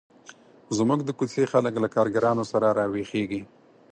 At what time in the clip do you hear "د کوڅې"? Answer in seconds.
1.03-1.43